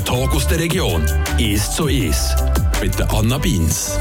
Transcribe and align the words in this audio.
Der 0.00 0.06
Talk 0.06 0.34
aus 0.34 0.46
der 0.46 0.58
Region. 0.58 1.04
Ist 1.36 1.74
zu 1.74 1.86
ist. 1.86 2.34
Mit 2.80 2.98
der 2.98 3.12
Anna 3.12 3.36
Beins. 3.36 3.98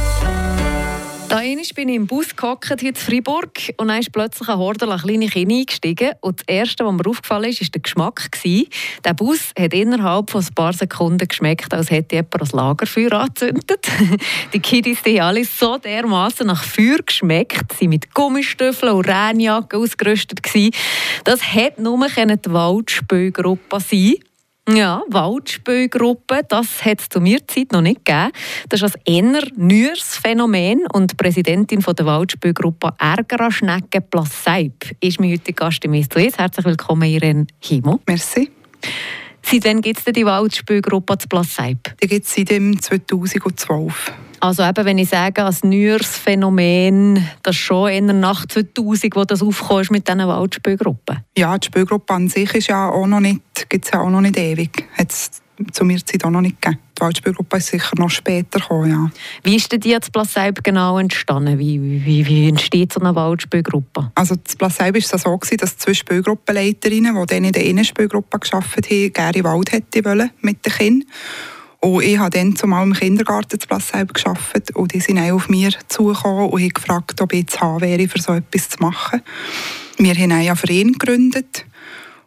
Da 1.28 1.40
bin 1.40 1.60
ich 1.60 1.78
im 1.78 2.08
Bus 2.08 2.34
gehockt, 2.34 2.80
hier 2.80 2.90
in 2.90 2.96
Freiburg, 2.96 3.60
und 3.76 3.90
dann 3.90 4.00
ist 4.00 4.14
plötzlich 4.14 4.48
ein 4.48 4.58
Horde 4.58 4.90
an 4.90 4.98
kleine 4.98 5.28
Kinder 5.28 5.56
eingestiegen. 5.56 6.12
Und 6.22 6.40
das 6.40 6.48
Erste, 6.48 6.86
was 6.86 6.94
mir 6.94 7.06
aufgefallen 7.06 7.50
ist, 7.50 7.62
war 7.62 7.68
der 7.72 7.82
Geschmack. 7.82 8.30
Der 9.04 9.14
Bus 9.14 9.52
hat 9.60 9.74
innerhalb 9.74 10.32
von 10.32 10.42
ein 10.42 10.56
paar 10.56 10.72
Sekunden 10.72 11.28
geschmeckt, 11.28 11.74
als 11.74 11.92
hätte 11.92 12.16
jemand 12.16 12.42
ein 12.42 12.50
Lagerfeuer 12.54 13.12
angezündet. 13.12 13.86
die 14.54 14.60
Kiddies 14.62 15.04
die 15.04 15.20
alle 15.20 15.44
so 15.44 15.78
dermaßen 15.78 16.48
nach 16.48 16.64
Feuer 16.64 17.00
geschmeckt, 17.06 17.74
sie 17.78 17.90
mit 17.90 18.14
Gummistiefeln 18.14 18.94
und 18.94 19.06
Regenjacke 19.06 19.78
ausgerüstet. 19.78 20.40
Das 21.26 21.54
hätte 21.54 21.84
nur 21.84 22.08
die 22.08 22.54
Waldspülgruppe 22.54 23.82
sein 23.82 24.16
ja, 24.76 25.04
Waldspülgruppe, 25.10 26.42
das 26.48 26.84
hat 26.84 27.00
es 27.00 27.10
zu 27.10 27.20
mir 27.20 27.46
Zeit 27.48 27.72
noch 27.72 27.82
nicht 27.82 28.06
gegeben. 28.06 28.32
Das 28.70 28.82
ist 28.82 28.98
ein 29.08 29.34
eher 29.34 29.44
neues 29.56 30.18
Phänomen 30.18 30.86
und 30.94 31.12
die 31.12 31.16
Präsidentin 31.16 31.82
von 31.82 31.96
der 31.96 32.06
Waldspülgruppe 32.06 32.94
Ärger 32.98 33.52
Schnecke 33.52 34.02
Plasseib 34.02 34.74
ist 35.00 35.20
mein 35.20 35.32
heutiger 35.32 35.66
Gast 35.66 35.86
im 35.86 35.94
SOS. 35.94 36.38
Herzlich 36.38 36.66
willkommen, 36.66 37.10
Irene 37.10 37.48
Himo. 37.60 38.00
Merci. 38.08 38.52
Seit 39.44 39.66
wann 39.66 39.82
gibt 39.82 40.00
es 40.06 40.14
die 40.14 40.26
Waldspülgruppe 40.26 41.18
zu 41.18 41.28
Plasseib? 41.28 41.96
Die 42.02 42.08
gibt 42.08 42.26
es 42.26 42.34
seit 42.34 42.50
2012. 42.50 44.14
Also 44.42 44.64
eben, 44.64 44.86
wenn 44.86 44.98
ich 44.98 45.10
sage, 45.10 45.44
als 45.44 45.64
neues 45.64 46.18
Phänomen, 46.18 47.28
das 47.44 47.56
schon 47.56 47.90
in 47.90 48.08
der 48.08 48.16
Nacht 48.16 48.52
2000, 48.52 49.16
wo 49.16 49.26
das 49.26 49.42
aufgekommen 49.42 49.82
ist 49.82 49.92
mit 49.92 50.08
diesen 50.08 50.28
Waldspielgruppen? 50.28 51.26
Ja, 51.38 51.58
die 51.58 51.66
Spielgruppe 51.66 52.14
an 52.14 52.30
sich 52.30 52.54
ist 52.54 52.68
ja 52.68 52.90
auch 52.90 53.08
noch 53.08 53.20
nicht, 53.20 53.42
gibt 53.68 53.86
es 53.86 53.92
ja 53.92 54.02
auch 54.02 54.10
noch 54.10 54.22
nicht 54.22 54.38
ewig. 54.38 54.86
Hat's 54.98 55.42
zu 55.72 55.86
mir 55.86 56.04
Zeit 56.06 56.24
auch 56.26 56.30
noch 56.30 56.42
nicht 56.42 56.62
gegeben. 56.62 56.80
Die 56.98 57.02
Waldspielgruppe 57.02 57.58
ist 57.58 57.68
sicher 57.68 57.96
noch 57.98 58.10
später 58.10 58.60
gekommen, 58.60 58.90
ja. 58.90 59.12
Wie 59.44 59.56
ist 59.56 59.72
denn 59.72 59.80
die 59.80 59.90
jetzt 59.90 60.12
Plasseib 60.12 60.64
genau 60.64 60.98
entstanden? 61.00 61.58
Wie, 61.58 61.80
wie, 62.06 62.26
wie 62.26 62.50
entsteht 62.50 62.94
so 62.94 63.00
eine 63.00 63.16
Waldspielgruppe? 63.16 64.12
Also 64.16 64.36
das 64.36 64.56
Plasseib 64.56 64.96
war 64.96 65.20
so, 65.20 65.38
gewesen, 65.38 65.58
dass 65.58 65.78
zwei 65.78 65.94
Spielgruppenleiterinnen, 65.94 67.16
die 67.16 67.26
dann 67.26 67.44
in 67.46 67.52
der 67.52 67.66
Innenspielgruppe 67.66 68.40
gearbeitet 68.40 68.90
haben, 68.90 69.14
gerne 69.14 69.44
Wald 69.44 69.72
hätte 69.72 70.04
wollen 70.06 70.32
mit 70.42 70.66
den 70.66 70.74
Kindern. 70.74 71.10
Und 71.82 72.04
ich 72.04 72.18
habe 72.18 72.32
dann 72.32 72.58
zumal 72.58 72.86
im 72.86 72.94
Kindergarten 72.94 73.58
zu 73.58 73.68
Plasselb 73.68 74.14
gearbeitet 74.14 74.76
und 74.76 74.94
die 74.94 75.00
sind 75.00 75.18
auch 75.18 75.32
auf 75.32 75.48
mich 75.48 75.78
zugekommen 75.88 76.50
und 76.50 76.62
haben 76.62 76.70
gefragt, 76.70 77.22
ob 77.22 77.32
ich 77.32 77.48
zu 77.48 77.60
haben 77.62 77.82
wäre, 77.82 78.10
für 78.10 78.22
so 78.22 78.34
etwas 78.34 78.68
zu 78.68 78.80
machen. 78.82 79.22
Wir 79.98 80.14
haben 80.14 80.32
einen 80.34 80.56
Verein 80.58 80.92
gegründet, 80.92 81.66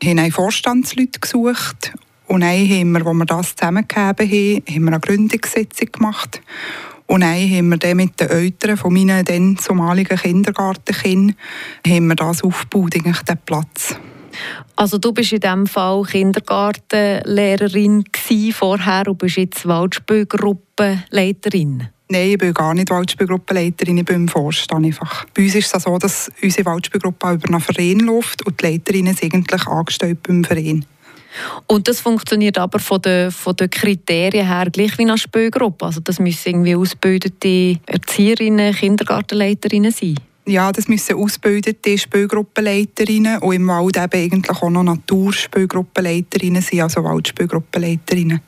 haben 0.02 0.18
einen 0.18 0.32
Vorstandsleute 0.32 1.20
gesucht 1.20 1.92
und 2.32 2.40
dann 2.40 2.66
haben 2.66 2.92
wir, 2.92 3.06
als 3.06 3.18
wir 3.18 3.26
das 3.26 3.54
zusammengegeben 3.54 4.30
haben, 4.30 4.62
haben 4.66 4.84
wir 4.84 4.92
eine 4.92 5.00
Gründungssitzung 5.00 5.92
gemacht. 5.92 6.40
Und 7.06 7.20
dann 7.20 7.34
haben 7.34 7.68
wir 7.68 7.76
dann 7.76 7.98
mit 7.98 8.18
den 8.18 8.30
Eltern 8.30 8.78
von 8.78 8.94
meinen 8.94 9.22
dann 9.22 9.58
zumaligen 9.58 10.16
Kindergartenkindern 10.16 11.36
haben 11.86 12.06
wir 12.06 12.14
das 12.14 12.42
aufgebaut, 12.42 12.96
eigentlich 12.96 13.20
den 13.20 13.36
Platz. 13.44 13.96
Also 14.76 14.96
du 14.96 15.12
bist 15.12 15.34
in 15.34 15.40
diesem 15.40 15.66
Fall 15.66 16.04
Kindergartenlehrerin 16.04 18.04
vorher 18.54 19.08
und 19.08 19.18
bist 19.18 19.36
jetzt 19.36 19.68
Waldspielgruppenleiterin? 19.68 21.88
Nein, 22.08 22.30
ich 22.30 22.38
bin 22.38 22.54
gar 22.54 22.72
nicht 22.72 22.88
Waldspielgruppenleiterin, 22.88 23.98
ich 23.98 24.06
bin 24.06 24.16
im 24.16 24.28
Vorstand 24.28 24.86
einfach. 24.86 25.26
Bei 25.34 25.42
uns 25.42 25.54
ist 25.54 25.76
es 25.76 25.82
so, 25.82 25.98
dass 25.98 26.32
unsere 26.42 26.64
Waldspielgruppe 26.64 27.32
über 27.32 27.48
einen 27.48 27.60
Verein 27.60 27.98
läuft 27.98 28.46
und 28.46 28.58
die 28.58 28.68
Leiterinnen 28.68 29.14
sind 29.14 29.34
eigentlich 29.34 29.66
angestellt 29.66 30.22
beim 30.22 30.44
Verein. 30.44 30.86
Und 31.66 31.88
das 31.88 32.00
funktioniert 32.00 32.58
aber 32.58 32.78
von 32.78 33.00
den, 33.02 33.30
von 33.30 33.56
den 33.56 33.70
Kriterien 33.70 34.46
her 34.46 34.68
gleich 34.70 34.98
wie 34.98 35.02
eine 35.02 35.18
Spielgruppe? 35.18 35.86
Also 35.86 36.00
das 36.00 36.18
müssen 36.18 36.48
irgendwie 36.48 36.76
ausgebildete 36.76 37.80
Erzieherinnen, 37.86 38.74
Kindergartenleiterinnen 38.74 39.92
sein? 39.92 40.16
ja, 40.46 40.72
das 40.72 40.88
müssen 40.88 41.16
ausgebildete 41.16 41.96
Spielgruppenleiterinnen 41.96 43.38
und 43.38 43.54
im 43.54 43.68
Wald 43.68 43.96
eben 43.96 44.24
eigentlich 44.24 44.50
auch 44.50 44.70
noch 44.70 44.82
Naturspielgruppenleiterinnen 44.82 46.62
sein, 46.62 46.80
also 46.80 47.04
Waldspielgruppenleiterinnen. 47.04 48.40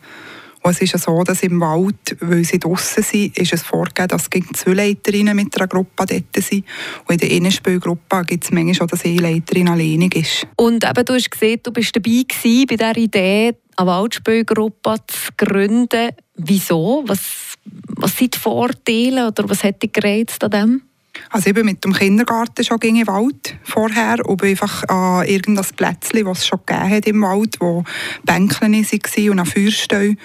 Und 0.65 0.71
es 0.71 0.81
ist 0.81 0.93
ja 0.93 0.99
so, 0.99 1.23
dass 1.25 1.43
im 1.43 1.61
Wald, 1.61 2.17
weil 2.21 2.43
sie 2.43 2.59
draußen 2.59 3.03
sind, 3.03 3.37
ist 3.37 3.53
es 3.53 3.63
vorgegeben, 3.63 4.09
dass 4.09 4.29
es 4.33 4.59
zwei 4.59 4.73
Leiterinnen 4.73 5.37
mit 5.37 5.55
einer 5.59 5.69
Gruppe 5.69 6.07
dort 6.07 6.43
sind. 6.43 6.65
Und 7.07 7.13
in 7.13 7.19
der 7.19 7.31
Innenspielgruppe 7.33 8.25
gibt 8.25 8.45
es 8.45 8.51
manchmal 8.51 8.75
schon, 8.75 8.87
dass 8.87 9.05
eine 9.05 9.17
Leiterin 9.17 9.69
alleinig 9.69 10.17
ist. 10.17 10.47
Und 10.57 10.83
eben, 10.83 11.05
du 11.05 11.13
hast 11.13 11.31
gesehen, 11.31 11.61
du 11.63 11.71
bist 11.71 11.95
dabei 11.95 12.25
gewesen, 12.27 12.67
bei 12.67 12.77
dieser 12.77 12.97
Idee, 12.97 13.55
eine 13.77 13.87
Waldspielgruppe 13.87 14.97
zu 15.07 15.33
gründen. 15.37 16.13
Wieso? 16.37 17.05
Was, 17.07 17.57
was 17.97 18.17
sind 18.17 18.35
die 18.35 18.39
Vorteile 18.39 19.29
oder 19.29 19.47
was 19.51 19.65
hat 19.65 19.83
dich 19.83 19.93
gereizt 19.93 20.43
an 20.45 20.51
dem? 20.51 20.83
Also 21.31 21.51
ich 21.51 21.57
mit 21.65 21.85
dem 21.85 21.93
Kindergarten 21.93 22.65
schon 22.65 22.79
in 22.83 22.97
den 22.97 23.07
Wald 23.07 23.57
vorher 23.63 24.25
und 24.27 24.43
einfach 24.43 24.85
an 24.89 25.27
irgendein 25.27 25.67
Plätzchen, 25.77 26.25
das 26.25 26.39
es 26.39 26.47
schon 26.47 26.61
gegeben 26.65 26.91
hat 26.91 27.07
im 27.07 27.23
Wald, 27.23 27.57
wo 27.61 27.85
Bänke 28.25 28.61
waren 28.63 29.31
und 29.31 29.41
ein 29.41 29.47
Feuerstelle. 29.47 30.17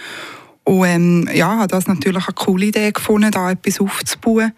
Und 0.63 0.85
ähm, 0.85 1.29
ja, 1.33 1.57
habe 1.57 1.67
das 1.67 1.87
natürlich 1.87 2.27
eine 2.27 2.35
coole 2.35 2.67
Idee 2.67 2.91
gefunden, 2.91 3.31
da 3.31 3.51
etwas 3.51 3.79
aufzubauen. 3.79 4.53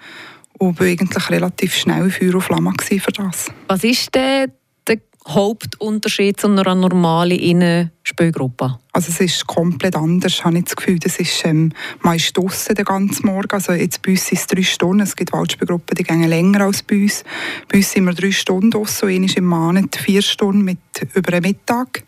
Und 0.57 0.79
war 0.79 0.87
eigentlich 0.87 1.29
relativ 1.29 1.73
schnell 1.73 2.11
Feuer 2.11 2.35
und 2.35 2.41
Flamme 2.41 2.73
für 2.81 3.11
das. 3.11 3.47
Was 3.67 3.83
ist 3.83 4.13
denn 4.13 4.51
Hauptunterschied 5.27 6.39
zu 6.39 6.47
einer 6.47 6.75
normalen 6.75 7.37
Innenspielgruppe? 7.37 8.79
Also 8.91 9.09
es 9.09 9.19
ist 9.21 9.47
komplett 9.47 9.95
anders, 9.95 10.43
habe 10.43 10.57
ich 10.57 10.65
das 10.65 10.75
Gefühl. 10.75 10.99
Das 10.99 11.17
ist, 11.17 11.45
ähm, 11.45 11.71
man 12.01 12.15
ist 12.15 12.35
draussen 12.35 12.75
den 12.75 12.85
ganzen 12.85 13.27
Morgen. 13.27 13.51
Also 13.51 13.73
jetzt 13.73 14.01
bei 14.01 14.11
uns 14.11 14.25
sind 14.27 14.39
es 14.39 14.47
drei 14.47 14.63
Stunden. 14.63 15.01
Es 15.01 15.15
gibt 15.15 15.31
Waldspielgruppen, 15.31 15.95
die 15.95 16.03
gehen 16.03 16.23
länger 16.23 16.61
als 16.61 16.83
bei 16.83 17.03
uns. 17.03 17.23
Bei 17.69 17.77
uns 17.77 17.91
sind 17.91 18.05
wir 18.05 18.13
drei 18.13 18.31
Stunden 18.31 18.71
draussen 18.71 19.09
und 19.09 19.23
ist 19.23 19.37
im 19.37 19.45
Monat 19.45 19.95
vier 19.95 20.21
Stunden 20.21 20.63
mit 20.63 20.79
über 21.13 21.31
den 21.31 21.43
Mittag. 21.43 22.03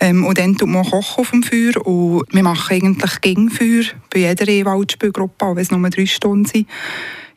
Ähm, 0.00 0.24
und 0.24 0.38
dann 0.38 0.56
tut 0.56 0.68
man 0.68 0.84
kochen 0.84 1.20
auf 1.20 1.30
dem 1.30 1.42
Feuer 1.42 1.86
und 1.86 2.24
wir 2.32 2.42
machen 2.42 2.76
eigentlich 2.76 3.20
gegen 3.20 3.50
Feuer 3.50 3.84
bei 4.10 4.20
jeder 4.20 4.70
Waldspielgruppe, 4.70 5.44
auch 5.44 5.56
wenn 5.56 5.62
es 5.62 5.70
nur 5.70 5.90
drei 5.90 6.06
Stunden 6.06 6.44
sind 6.44 6.66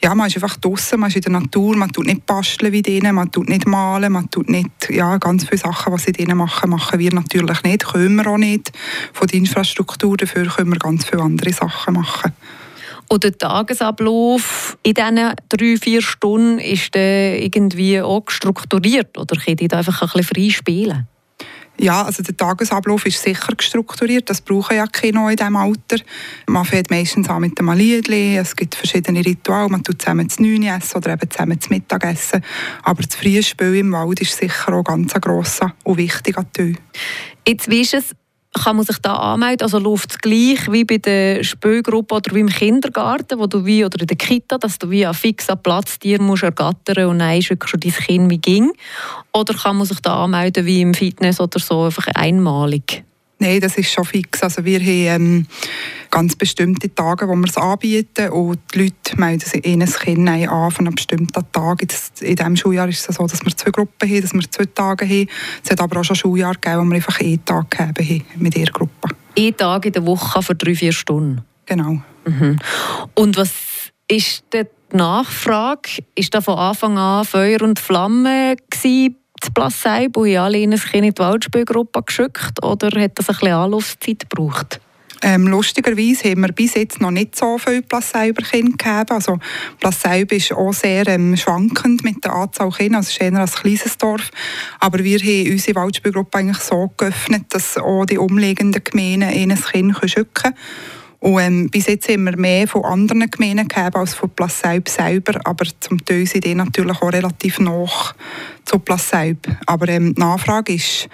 ja, 0.01 0.13
man 0.13 0.27
ist 0.27 0.35
einfach 0.35 0.57
draußen, 0.57 0.99
man 0.99 1.09
ist 1.09 1.15
in 1.15 1.21
der 1.23 1.31
Natur, 1.31 1.75
man 1.75 1.91
tut 1.91 2.05
nicht 2.05 2.25
basteln 2.25 2.71
wie 2.71 2.81
denen, 2.81 3.15
man 3.15 3.31
tut 3.31 3.49
nicht 3.49 3.65
malen, 3.65 4.11
man 4.11 4.29
tut 4.29 4.49
nicht, 4.49 4.69
ja, 4.89 5.17
ganz 5.17 5.45
viele 5.45 5.57
Sachen, 5.57 5.91
was 5.91 6.03
sie 6.03 6.11
denen 6.11 6.37
machen, 6.37 6.69
machen 6.69 6.99
wir 6.99 7.13
natürlich 7.13 7.63
nicht, 7.63 7.85
können 7.85 8.15
wir 8.15 8.27
auch 8.27 8.37
nicht. 8.37 8.71
Von 9.13 9.27
der 9.27 9.39
Infrastruktur 9.39 10.15
dafür 10.17 10.45
können 10.45 10.71
wir 10.71 10.79
ganz 10.79 11.05
viele 11.05 11.23
andere 11.23 11.51
Sachen 11.51 11.95
machen. 11.95 12.33
Und 13.09 13.23
der 13.23 13.37
Tagesablauf 13.37 14.77
in 14.83 14.93
diesen 14.93 15.33
drei, 15.49 15.77
vier 15.77 16.01
Stunden 16.01 16.59
ist 16.59 16.93
der 16.93 17.41
irgendwie 17.41 18.01
auch 18.01 18.25
strukturiert 18.27 19.17
oder 19.17 19.37
kann 19.37 19.55
ich 19.59 19.67
da 19.69 19.77
einfach 19.77 20.01
ein 20.01 20.09
bisschen 20.09 20.23
frei 20.23 20.49
spielen? 20.49 21.07
Ja, 21.79 22.03
also 22.03 22.23
der 22.23 22.35
Tagesablauf 22.35 23.05
ist 23.05 23.21
sicher 23.21 23.53
strukturiert. 23.59 24.29
Das 24.29 24.41
brauchen 24.41 24.77
ja 24.77 24.87
Kinder 24.87 25.29
in 25.29 25.35
diesem 25.35 25.55
Alter. 25.55 25.97
Man 26.47 26.65
fährt 26.65 26.89
meistens 26.89 27.29
an 27.29 27.41
mit 27.41 27.59
dem 27.59 27.71
Liedli. 27.71 28.37
Es 28.37 28.55
gibt 28.55 28.73
verschiedene 28.73 29.23
Rituale. 29.23 29.69
Man 29.69 29.83
tut 29.83 30.01
zusammen 30.01 30.27
Neun 30.39 30.63
essen 30.63 30.97
oder 30.97 31.13
eben 31.13 31.29
zusammen 31.29 31.59
das 31.59 31.69
Mittagessen. 31.69 32.43
Aber 32.83 33.03
das 33.03 33.15
freie 33.15 33.43
Spiel 33.43 33.75
im 33.75 33.91
Wald 33.91 34.21
ist 34.21 34.37
sicher 34.37 34.73
auch 34.73 34.83
ganz 34.83 35.13
ein 35.13 35.21
grosser 35.21 35.73
und 35.83 35.97
wichtiger 35.97 36.51
Teil. 36.51 36.75
Jetzt 37.47 37.69
weißt 37.71 37.93
du 37.93 37.97
es, 37.97 38.15
kann 38.57 38.75
man 38.75 38.85
sich 38.85 38.97
da 38.99 39.15
anmelden? 39.15 39.63
Also 39.63 39.79
läuft 39.79 40.11
es 40.11 40.17
gleich 40.19 40.71
wie 40.71 40.83
bei 40.83 40.97
der 40.97 41.43
Spielgruppe 41.43 42.15
oder 42.15 42.35
wie 42.35 42.41
im 42.41 42.49
Kindergarten, 42.49 43.39
wo 43.39 43.47
du 43.47 43.65
wie, 43.65 43.83
oder 43.83 43.99
in 43.99 44.07
der 44.07 44.17
Kita, 44.17 44.57
dass 44.57 44.77
du 44.77 44.89
wie 44.89 45.05
an 45.05 45.13
fixen 45.13 45.57
Platz 45.61 45.99
dir 45.99 46.21
musst 46.21 46.43
ergattern 46.43 47.07
und 47.07 47.19
dann 47.19 47.41
wirklich 47.41 47.69
schon 47.69 47.79
dein 47.79 47.91
Kind 47.91 48.31
wie 48.31 48.37
ging? 48.37 48.71
Oder 49.33 49.53
kann 49.53 49.77
man 49.77 49.87
sich 49.87 49.99
da 49.99 50.23
anmelden 50.23 50.65
wie 50.65 50.81
im 50.81 50.93
Fitness 50.93 51.39
oder 51.39 51.59
so, 51.59 51.83
einfach 51.83 52.07
einmalig? 52.13 53.06
Nein, 53.39 53.61
das 53.61 53.77
ist 53.77 53.91
schon 53.91 54.05
fix. 54.05 54.41
Also 54.41 54.65
wir 54.65 54.79
haben 54.79 55.21
ähm, 55.21 55.47
ganz 56.09 56.35
bestimmte 56.35 56.93
Tage, 56.93 57.27
wo 57.27 57.35
wir 57.35 57.47
es 57.47 57.57
anbieten 57.57 58.29
und 58.29 58.59
die 58.73 58.85
Leute 58.85 59.15
melden 59.15 59.41
sich 59.41 59.63
ein 59.63 59.85
Kind 59.85 60.29
an 60.29 60.71
von 60.71 60.87
einem 60.87 60.95
bestimmten 60.95 61.51
Tag. 61.51 61.83
In 62.21 62.35
diesem 62.35 62.55
Schuljahr 62.55 62.87
ist 62.87 63.07
es 63.07 63.15
so, 63.15 63.27
dass 63.27 63.45
wir 63.45 63.55
zwei 63.55 63.69
Gruppen 63.69 64.09
haben, 64.09 64.21
dass 64.21 64.33
wir 64.33 64.49
zwei 64.49 64.65
Tage 64.65 65.05
haben. 65.05 65.29
Es 65.63 65.69
hat 65.69 65.81
aber 65.81 65.99
auch 65.99 66.03
schon 66.03 66.15
Schuljahre 66.15 66.55
gegeben, 66.55 66.79
wo 66.81 66.85
wir 66.85 66.95
einfach 66.95 67.19
einen 67.19 67.45
Tag 67.45 67.69
gegeben 67.69 68.25
haben 68.33 68.41
mit 68.41 68.57
ihrer 68.57 68.71
Gruppe. 68.71 69.09
Ein 69.37 69.55
Tag 69.55 69.85
in 69.85 69.93
der 69.93 70.05
Woche 70.05 70.41
für 70.41 70.55
drei, 70.55 70.73
vier 70.73 70.93
Stunden? 70.93 71.43
Genau. 71.67 72.01
Mhm. 72.25 72.57
Und 73.13 73.37
was 73.37 73.51
ist 74.07 74.45
die 74.51 74.63
Nachfrage? 74.93 76.03
Ist 76.15 76.33
da 76.33 76.41
von 76.41 76.57
Anfang 76.57 76.97
an 76.97 77.25
Feuer 77.25 77.61
und 77.61 77.77
Flamme 77.77 78.55
gewesen? 78.69 79.15
Zu 79.47 79.53
Placebo? 79.53 80.25
Haben 80.25 80.37
alle 80.37 80.59
in 80.59 80.71
die 80.71 81.13
Waldspielgruppe 81.17 82.03
geschickt 82.03 82.63
oder 82.63 82.87
hat 83.01 83.11
das 83.15 83.29
ein 83.29 83.35
bisschen 83.35 83.53
Anlaufzeit 83.53 84.29
gebraucht? 84.29 84.79
Ähm, 85.23 85.47
lustigerweise 85.47 86.29
haben 86.29 86.41
wir 86.41 86.51
bis 86.53 86.75
jetzt 86.75 87.01
noch 87.01 87.09
nicht 87.09 87.35
so 87.35 87.57
viele 87.57 87.81
Placeiber-Kinder 87.81 88.77
gegeben. 88.77 89.09
Also 89.09 89.39
Placeiber 89.79 90.35
ist 90.35 90.51
auch 90.51 90.73
sehr 90.73 91.07
ähm, 91.07 91.35
schwankend 91.35 92.03
mit 92.03 92.23
der 92.23 92.33
Anzahl 92.33 92.69
Kinder, 92.69 92.99
also 92.99 93.09
es 93.09 93.15
ist 93.15 93.21
ein 93.21 93.47
kleines 93.49 93.97
Dorf. 93.97 94.29
Aber 94.79 94.99
wir 95.03 95.17
haben 95.17 95.51
unsere 95.51 95.75
Waldspielgruppe 95.75 96.37
eigentlich 96.37 96.59
so 96.59 96.91
geöffnet, 96.95 97.45
dass 97.49 97.77
auch 97.77 98.05
die 98.05 98.19
umliegenden 98.19 98.83
Gemeinden 98.83 99.23
ein 99.23 99.59
Kind 99.59 99.97
schicken 100.05 100.33
können. 100.33 100.55
Und 101.19 101.39
ähm, 101.39 101.69
bis 101.69 101.87
jetzt 101.87 102.09
haben 102.09 102.25
wir 102.25 102.37
mehr 102.37 102.67
von 102.67 102.85
anderen 102.85 103.29
Gemeinden 103.29 103.67
gegeben 103.67 103.95
als 103.95 104.13
von 104.13 104.29
Plasseib 104.29 104.87
selber, 104.87 105.39
aber 105.45 105.65
zum 105.79 106.03
Teil 106.05 106.27
sind 106.27 106.45
die 106.45 106.53
natürlich 106.53 107.01
auch 107.01 107.11
relativ 107.11 107.59
nach 107.59 108.13
zu 108.65 108.77
Plasseib. 108.79 109.47
Aber 109.65 109.87
ähm, 109.89 110.13
die 110.13 110.21
Nachfrage 110.21 110.73
ist 110.73 111.09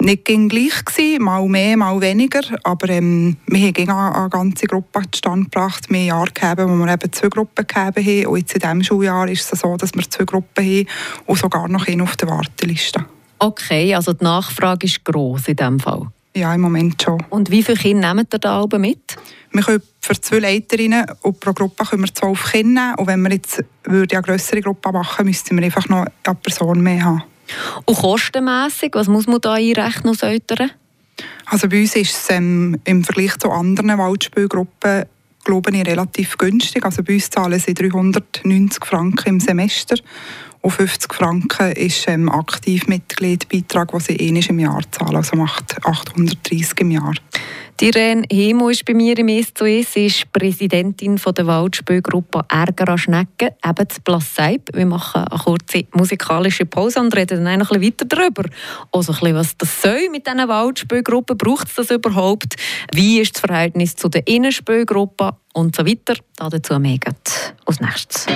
nicht 0.00 0.24
gleich 0.26 0.84
gewesen, 0.84 1.22
mal 1.22 1.46
mehr, 1.48 1.76
mal 1.76 2.00
weniger, 2.00 2.42
aber 2.62 2.88
ähm, 2.90 3.36
wir 3.46 3.66
haben 3.66 3.90
eine, 3.90 4.14
eine 4.14 4.28
ganze 4.28 4.66
Gruppe 4.66 5.02
zustande 5.10 5.44
gebracht. 5.44 5.86
Wir 5.88 6.00
haben 6.00 6.06
Jahre 6.06 6.30
gegeben, 6.32 6.68
wo 6.68 6.84
wir 6.84 6.92
eben 6.92 7.12
zwei 7.12 7.28
Gruppen 7.28 7.66
gegeben 7.66 8.06
haben 8.06 8.26
und 8.26 8.38
jetzt 8.38 8.54
in 8.54 8.60
diesem 8.60 8.84
Schuljahr 8.84 9.28
ist 9.28 9.52
es 9.52 9.60
so, 9.60 9.76
dass 9.76 9.94
wir 9.94 10.08
zwei 10.08 10.24
Gruppen 10.24 10.64
haben 10.64 10.86
und 11.26 11.38
sogar 11.38 11.68
noch 11.68 11.88
eine 11.88 12.02
auf 12.02 12.16
der 12.16 12.28
Warteliste. 12.28 13.06
Okay, 13.38 13.94
also 13.94 14.12
die 14.12 14.24
Nachfrage 14.24 14.86
ist 14.86 15.04
gross 15.04 15.48
in 15.48 15.56
diesem 15.56 15.80
Fall. 15.80 16.06
Ja, 16.36 16.54
im 16.54 16.60
Moment 16.60 17.02
schon. 17.02 17.24
Und 17.30 17.50
wie 17.50 17.62
viele 17.62 17.78
Kinder 17.78 18.12
nehmen 18.12 18.26
ihr 18.30 18.38
da 18.38 18.60
oben 18.60 18.82
mit? 18.82 19.16
Wir 19.52 19.62
können 19.62 19.82
für 20.00 20.20
zwei 20.20 20.38
Leiterinnen 20.40 21.06
und 21.22 21.40
pro 21.40 21.54
Gruppe 21.54 21.86
können 21.86 22.02
wir 22.02 22.14
zwölf 22.14 22.52
Kinder 22.52 22.88
nehmen. 22.88 22.94
Und 22.96 23.06
wenn 23.06 23.22
wir 23.22 23.32
jetzt 23.32 23.64
eine 23.88 24.06
größere 24.06 24.60
Gruppe 24.60 24.92
machen 24.92 25.24
müssten 25.24 25.56
wir 25.56 25.64
einfach 25.64 25.88
noch 25.88 26.04
eine 26.24 26.34
Person 26.34 26.82
mehr 26.82 27.02
haben. 27.02 27.22
Und 27.86 27.96
kostenmässig, 27.96 28.90
was 28.92 29.08
muss 29.08 29.26
man 29.26 29.40
da 29.40 29.54
einrechnen 29.54 30.10
aus 30.10 30.22
Eltern? 30.22 30.72
Also 31.46 31.70
bei 31.70 31.80
uns 31.80 31.96
ist 31.96 32.10
es 32.10 32.30
ähm, 32.30 32.78
im 32.84 33.02
Vergleich 33.02 33.38
zu 33.38 33.50
anderen 33.50 33.96
Waldspielgruppen 33.96 35.06
glaube 35.42 35.70
ich, 35.70 35.86
relativ 35.86 36.36
günstig. 36.36 36.84
Also 36.84 37.02
bei 37.02 37.14
uns 37.14 37.30
zahlen 37.30 37.58
sie 37.58 37.72
390 37.72 38.84
Franken 38.84 39.28
im 39.28 39.40
Semester 39.40 39.96
und 40.66 40.72
50 40.72 41.14
Franken 41.14 41.70
ist 41.74 42.08
ähm, 42.08 42.28
Aktivmitgliedbeitrag, 42.28 43.92
den 43.92 44.00
sie 44.00 44.18
einmal 44.18 44.44
im 44.48 44.58
Jahr 44.58 44.80
zahlen. 44.90 45.14
Also 45.14 45.36
macht 45.36 45.76
830 45.86 46.80
im 46.80 46.90
Jahr. 46.90 47.14
Die 47.78 47.86
Irene 47.86 48.24
Hemo 48.28 48.68
ist 48.70 48.84
bei 48.84 48.92
mir 48.92 49.16
im 49.16 49.28
SOS. 49.28 49.92
Sie 49.92 50.06
ist 50.06 50.32
Präsidentin 50.32 51.18
von 51.18 51.34
der 51.34 51.46
Waldspielgruppe 51.46 52.46
Ärger 52.48 52.88
an 52.88 52.98
Schnecken, 52.98 53.50
eben 53.64 53.88
zu 53.88 54.00
Plasseib. 54.00 54.74
Wir 54.74 54.86
machen 54.86 55.22
eine 55.22 55.38
kurze 55.38 55.84
musikalische 55.92 56.66
Pause 56.66 56.98
und 56.98 57.14
reden 57.14 57.44
dann 57.44 57.46
ein 57.46 57.58
bisschen 57.60 57.82
weiter 57.82 58.04
darüber. 58.04 58.42
Also 58.90 59.12
ein 59.12 59.20
bisschen, 59.20 59.36
was 59.36 59.56
das 59.58 59.82
soll 59.82 60.08
mit 60.10 60.26
diesen 60.26 60.48
Waldspielgruppen. 60.48 61.38
Braucht 61.38 61.68
es 61.68 61.74
das 61.76 61.90
überhaupt? 61.92 62.56
Wie 62.92 63.20
ist 63.20 63.36
das 63.36 63.42
Verhältnis 63.42 63.94
zu 63.94 64.08
den 64.08 64.22
Innenspielgruppen 64.24 65.30
und 65.52 65.76
so 65.76 65.86
weiter? 65.86 66.16
Dazu 66.34 66.80
mehr 66.80 66.98
als 67.66 67.80
nächstes. 67.80 68.26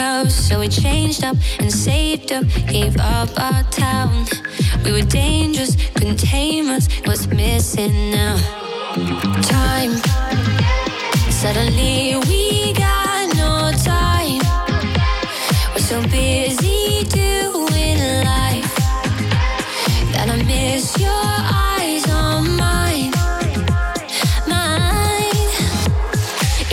House. 0.00 0.34
So 0.48 0.60
we 0.60 0.68
changed 0.68 1.22
up 1.24 1.36
and 1.58 1.70
saved 1.70 2.32
up, 2.32 2.44
gave 2.76 2.96
up 2.98 3.30
our 3.46 3.62
town. 3.84 4.26
We 4.84 4.92
were 4.96 5.08
dangerous, 5.24 5.72
couldn't 5.94 6.20
tame 6.34 6.68
us. 6.76 6.84
What's 7.06 7.26
missing 7.26 8.10
now? 8.10 8.36
Time. 9.56 9.92
Suddenly 11.42 12.16
we 12.28 12.72
got 12.84 13.22
no 13.44 13.52
time. 13.94 14.42
We're 15.72 15.88
so 15.92 15.98
busy 16.08 17.04
doing 17.22 17.98
life 18.32 18.74
that 20.12 20.26
I 20.34 20.36
miss 20.52 20.84
your 21.06 21.28
eyes 21.68 22.04
on 22.22 22.42
mine. 22.64 23.12
Mine. 24.52 25.48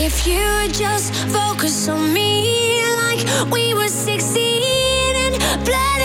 If 0.08 0.16
you 0.28 0.46
just 0.84 1.14
focus 1.36 1.90
on 1.90 2.14
me 2.14 2.17
play. 5.68 5.97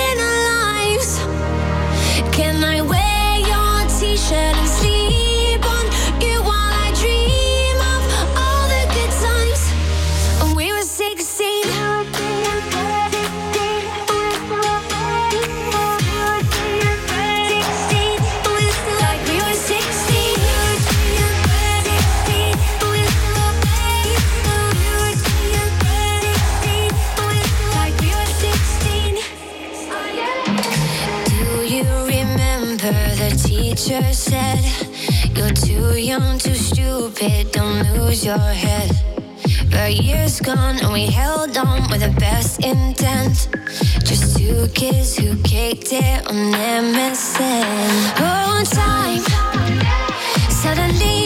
Your 38.37 38.55
head. 38.55 38.91
But 39.71 39.95
years 39.95 40.41
gone 40.41 40.77
and 40.83 40.93
we 40.93 41.07
held 41.07 41.57
on 41.57 41.81
with 41.91 42.01
the 42.01 42.15
best 42.19 42.65
intent. 42.65 43.49
Just 44.05 44.39
two 44.39 44.69
kids 44.75 45.17
who 45.17 45.37
kicked 45.43 45.93
it 45.93 46.27
on 46.27 46.53
MSN 46.85 48.13
Oh, 48.19 48.63
time 48.65 49.23
Suddenly 50.63 51.22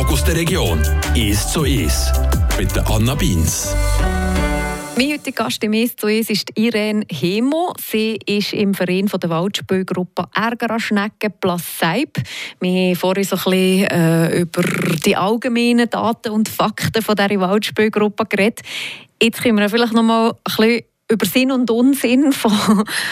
Tag 0.00 0.12
aus 0.12 0.24
der 0.24 0.34
Region 0.34 0.80
ist 1.14 1.50
so 1.50 1.62
ist 1.62 2.10
mit 2.56 2.74
der 2.74 2.88
Anna 2.88 3.14
Beins. 3.14 3.76
Mein 4.96 5.10
heutiger 5.10 5.44
Gast 5.44 5.62
im 5.62 5.74
«Es 5.74 5.94
zu 5.94 6.06
Es» 6.06 6.30
ist 6.30 6.50
Irene 6.56 7.04
Hemo. 7.10 7.74
Sie 7.78 8.18
ist 8.24 8.54
im 8.54 8.72
Verein 8.72 9.08
von 9.08 9.20
der 9.20 9.28
Waldspielgruppe 9.28 10.24
Ärger 10.34 10.70
an 10.70 10.80
Schnecken 10.80 11.34
plus 11.38 11.78
Seib. 11.78 12.16
Wir 12.60 12.70
haben 12.70 12.96
vorhin 12.96 13.24
so 13.24 13.36
ein 13.36 13.42
bisschen 13.42 13.86
äh, 13.88 14.40
über 14.40 14.62
die 15.04 15.16
allgemeinen 15.16 15.90
Daten 15.90 16.30
und 16.30 16.48
Fakten 16.48 17.02
von 17.02 17.14
dieser 17.14 17.38
Waldspielgruppe 17.38 18.24
geredet. 18.24 18.60
Jetzt 19.22 19.42
können 19.42 19.58
wir 19.58 19.68
vielleicht 19.68 19.92
noch 19.92 20.02
mal 20.02 20.30
ein 20.30 20.36
bisschen 20.44 20.82
über 21.10 21.26
Sinn 21.26 21.50
und 21.50 21.70
Unsinn 21.70 22.32
von, 22.32 22.52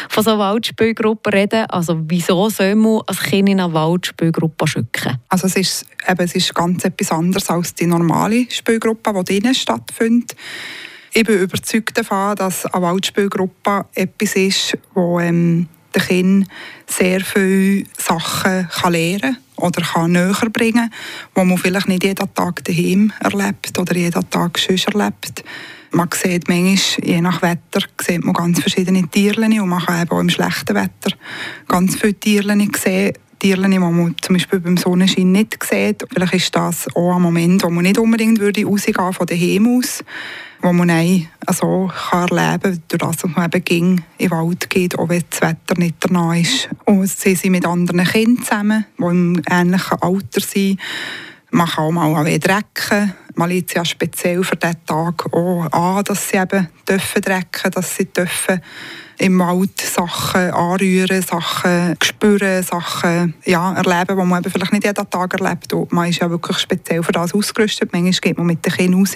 von 0.08 0.24
so 0.24 0.38
Waldspielgruppen 0.38 1.32
reden. 1.32 1.66
Also 1.66 2.00
wieso 2.06 2.48
soll 2.48 2.74
man 2.76 3.02
ein 3.06 3.16
Kind 3.16 3.48
in 3.48 3.60
eine 3.60 3.72
Waldspielgruppe 3.72 4.66
schicken? 4.66 5.18
Also 5.28 5.46
es 5.46 5.56
ist, 5.56 5.86
eben, 6.08 6.24
es 6.24 6.34
ist 6.34 6.54
ganz 6.54 6.84
etwas 6.84 7.10
anderes 7.10 7.50
als 7.50 7.74
die 7.74 7.86
normale 7.86 8.46
Spielgruppe, 8.50 9.12
die 9.12 9.40
drinnen 9.40 9.54
stattfindet. 9.54 10.36
Ich 11.12 11.24
bin 11.24 11.40
überzeugt 11.40 11.98
davon, 11.98 12.36
dass 12.36 12.66
eine 12.66 12.82
Waldspielgruppe 12.82 13.86
etwas 13.94 14.36
ist, 14.36 14.78
wo 14.94 15.18
ähm, 15.18 15.66
den 15.94 16.02
Kind 16.02 16.48
sehr 16.86 17.20
viele 17.20 17.84
Sachen 17.96 18.68
kann 18.68 18.92
lernen 18.92 19.38
oder 19.56 19.82
kann 19.82 20.12
näher 20.12 20.34
bringen 20.52 20.90
kann, 21.34 21.44
die 21.44 21.44
man 21.44 21.58
vielleicht 21.58 21.88
nicht 21.88 22.04
jeden 22.04 22.34
Tag 22.34 22.64
daheim 22.64 23.12
erlebt 23.20 23.78
oder 23.78 23.96
jeden 23.96 24.30
Tag 24.30 24.58
sonst 24.58 24.86
erlebt. 24.86 25.42
Man 25.90 26.08
sieht 26.12 26.48
manchmal, 26.48 27.08
je 27.08 27.20
nach 27.20 27.42
Wetter, 27.42 27.86
sieht 28.00 28.24
man 28.24 28.34
ganz 28.34 28.60
verschiedene 28.60 29.08
Tierchen 29.08 29.60
und 29.60 29.68
man 29.68 29.84
kann 29.84 30.02
eben 30.02 30.10
auch 30.10 30.20
im 30.20 30.30
schlechten 30.30 30.74
Wetter 30.74 31.16
ganz 31.66 31.96
viele 31.96 32.14
Tierchen 32.14 32.70
sehen, 32.76 33.14
Tierchen, 33.38 33.70
die 33.70 33.78
man 33.78 34.14
zum 34.20 34.34
Beispiel 34.34 34.60
beim 34.60 34.76
Sonnenschein 34.76 35.32
nicht 35.32 35.62
sieht. 35.62 36.04
Vielleicht 36.12 36.34
ist 36.34 36.56
das 36.56 36.88
auch 36.94 37.16
ein 37.16 37.22
Moment, 37.22 37.62
wo 37.62 37.70
man 37.70 37.84
nicht 37.84 37.98
unbedingt 37.98 38.40
würde 38.40 38.64
rausgehen 38.64 39.12
von 39.12 39.26
daheim 39.26 39.78
aus 39.78 40.02
wo 40.60 40.72
man 40.72 40.88
nein, 40.88 41.28
also 41.46 41.90
kann 42.10 42.28
erleben 42.28 42.62
kann, 42.62 42.82
durch 42.88 42.98
das, 42.98 43.16
dass 43.18 43.36
man 43.36 43.46
eben 43.46 43.64
ging 43.64 44.02
in 44.18 44.28
den 44.28 44.30
Wald 44.30 44.68
geht, 44.70 44.98
auch 44.98 45.08
wenn 45.08 45.22
das 45.30 45.40
Wetter 45.40 45.78
nicht 45.78 45.96
danach 46.00 46.34
ist. 46.34 46.68
Und 46.84 47.08
sie 47.08 47.34
sind 47.34 47.52
mit 47.52 47.66
anderen 47.66 48.04
Kindern 48.04 48.44
zusammen, 48.44 48.84
die 48.98 49.04
im 49.04 49.42
ähnlichen 49.50 50.02
Alter 50.02 50.40
sind. 50.40 50.80
Man 51.50 51.66
kann 51.66 51.84
auch 51.84 51.92
mal 51.92 52.26
ein 52.26 52.40
drecken. 52.40 53.14
Ja 53.74 53.84
speziell 53.84 54.42
für 54.42 54.56
diesen 54.56 54.84
Tag 54.84 55.32
auch 55.32 55.68
an, 55.70 56.02
dass 56.04 56.28
sie 56.28 56.38
eben 56.38 56.68
dürfen 56.88 57.22
drecken, 57.22 57.70
dass 57.70 57.94
sie 57.94 58.06
dürfen 58.06 58.60
im 59.18 59.38
Wald 59.38 59.80
Sachen 59.80 60.50
anrühren, 60.50 61.22
Sachen 61.22 61.96
spüren, 62.02 62.62
Sachen 62.62 63.34
ja, 63.44 63.74
erleben, 63.74 64.18
die 64.18 64.26
man 64.26 64.42
eben 64.42 64.52
vielleicht 64.52 64.72
nicht 64.72 64.84
jeden 64.84 65.10
Tag 65.10 65.40
erlebt. 65.40 65.72
Und 65.72 65.92
man 65.92 66.08
ist 66.08 66.20
ja 66.20 66.30
wirklich 66.30 66.58
speziell 66.58 67.02
für 67.02 67.12
das 67.12 67.34
ausgerüstet. 67.34 67.92
Manchmal 67.92 68.12
geht 68.12 68.38
man 68.38 68.46
mit 68.46 68.64
den 68.64 68.72
Kindern 68.72 69.00
raus 69.00 69.14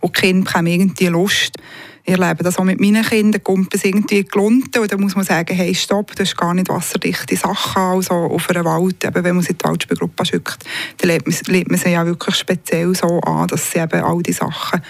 und 0.00 0.16
die 0.16 0.20
Kinder 0.20 0.44
bekommen 0.44 0.66
irgendwie 0.66 1.06
Lust, 1.06 1.58
erlebe 2.04 2.42
das 2.42 2.58
auch 2.58 2.64
mit 2.64 2.80
meinen 2.80 3.04
Kindern, 3.04 3.42
kommt 3.44 3.74
es 3.74 3.84
irgendwie 3.84 4.24
gelunten 4.24 4.82
und 4.82 4.92
dann 4.92 5.00
muss 5.00 5.14
man 5.14 5.24
sagen, 5.24 5.54
hey, 5.54 5.74
stopp, 5.74 6.14
das 6.16 6.30
ist 6.30 6.36
gar 6.36 6.52
nicht 6.52 6.68
wasserdichte 6.68 7.36
Sache, 7.36 7.78
also 7.78 8.14
auf 8.14 8.50
einem 8.50 8.64
Wald, 8.64 9.04
eben, 9.04 9.24
wenn 9.24 9.36
man 9.36 9.44
sie 9.44 9.52
in 9.52 9.58
die 9.58 9.64
Waldspielgruppe 9.64 10.26
schickt, 10.26 10.64
dann 10.98 11.08
lädt 11.08 11.26
man, 11.26 11.36
lädt 11.46 11.70
man 11.70 11.78
sie 11.78 11.90
ja 11.90 12.04
wirklich 12.04 12.34
speziell 12.34 12.94
so 12.94 13.20
an, 13.20 13.46
dass 13.48 13.70
sie 13.70 13.78
eben 13.78 14.02
all 14.02 14.22
diese 14.22 14.40
Sachen 14.40 14.82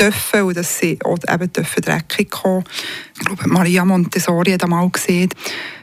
dürfen 0.00 0.42
und 0.42 0.56
dass 0.56 0.78
sie 0.78 0.98
auch 1.04 1.18
eben 1.28 1.52
dürfen 1.52 1.82
dreckig 1.82 2.30
kommen. 2.30 2.64
Ich 3.18 3.24
glaube, 3.24 3.48
Maria 3.48 3.84
Montessori 3.84 4.52
hat 4.52 4.64
einmal 4.64 4.88
gesehen, 4.88 5.30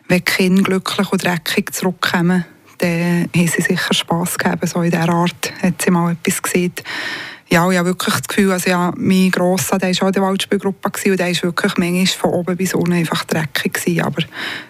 wenn 0.08 0.18
die 0.18 0.24
Kinder 0.24 0.64
glücklich 0.64 1.12
und 1.12 1.24
dreckig 1.24 1.74
zurückkommen, 1.74 2.46
dann 2.80 3.30
haben 3.36 3.48
sie 3.48 3.62
sicher 3.62 3.94
Spass 3.94 4.38
gegeben, 4.38 4.66
so 4.66 4.82
in 4.82 4.90
dieser 4.90 5.08
Art 5.08 5.54
hat 5.62 5.82
sie 5.82 5.92
mal 5.92 6.14
etwas 6.14 6.42
gesehen 6.42 6.74
ja, 7.52 7.70
ich 7.70 7.78
habe 7.78 7.90
wirklich 7.90 8.16
das 8.16 8.28
Gefühl, 8.28 8.52
also 8.52 8.70
ja, 8.70 8.94
mein 8.96 9.30
Grosser, 9.30 9.78
der 9.78 9.90
war 9.90 10.04
auch 10.04 10.08
in 10.08 10.14
der 10.14 10.22
Waldspielgruppe 10.24 10.88
und 10.88 11.20
der 11.20 11.28
war 11.28 11.44
wirklich 11.44 11.78
manchmal 11.78 12.06
von 12.06 12.30
oben 12.32 12.56
bis 12.56 12.74
unten 12.74 12.94
einfach 12.94 13.26
dreckig 13.26 13.74
gewesen, 13.74 14.02
aber 14.02 14.24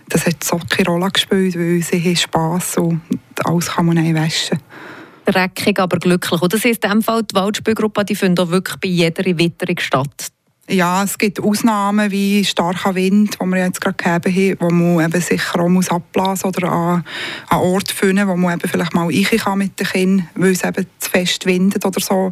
das 0.09 0.25
hat 0.25 0.43
so 0.43 0.59
keine 0.67 0.89
Rolle 0.89 1.11
gespielt, 1.11 1.55
weil 1.55 1.81
sie 1.83 2.03
haben 2.03 2.15
Spass 2.15 2.77
und 2.77 3.01
alles 3.43 3.67
kann 3.67 3.85
man 3.85 3.97
nicht 3.97 4.15
waschen. 4.15 4.59
Dreckig, 5.25 5.79
aber 5.79 5.99
glücklich. 5.99 6.41
Und 6.41 6.51
das 6.51 6.65
ist 6.65 6.83
in 6.83 6.89
dem 6.89 7.01
Fall 7.03 7.21
die 7.21 7.35
Waldspielgruppe, 7.35 8.03
die 8.03 8.15
findet 8.15 8.39
auch 8.39 8.49
wirklich 8.49 8.77
bei 8.77 8.87
jeder 8.87 9.25
Witterung 9.25 9.77
statt. 9.77 10.31
Ja, 10.71 11.03
es 11.03 11.17
gibt 11.17 11.41
Ausnahmen 11.41 12.11
wie 12.11 12.45
starker 12.45 12.95
Wind, 12.95 13.41
den 13.41 13.49
wir 13.49 13.59
jetzt 13.59 13.81
gerade 13.81 14.21
gegeben 14.21 14.57
haben, 14.57 14.61
wo 14.61 14.73
man 14.73 15.05
eben 15.05 15.21
sicher 15.21 15.59
auch 15.59 15.67
muss 15.67 15.89
abblasen 15.89 16.47
oder 16.47 16.71
an 16.71 17.05
einen 17.49 17.61
Ort 17.61 17.91
finden, 17.91 18.25
wo 18.29 18.37
man 18.37 18.57
eben 18.57 18.69
vielleicht 18.69 18.93
mal 18.93 19.07
rein 19.07 19.23
kann 19.23 19.57
mit 19.57 19.77
den 19.77 19.85
Kindern, 19.85 20.29
weil 20.35 20.51
es 20.51 20.63
eben 20.63 20.85
zu 20.97 21.09
fest 21.09 21.45
windet 21.45 21.85
oder 21.85 21.99
so. 21.99 22.31